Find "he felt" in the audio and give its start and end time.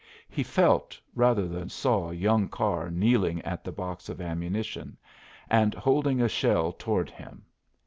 0.29-0.99